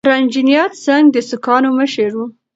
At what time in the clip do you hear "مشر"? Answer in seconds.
1.79-2.11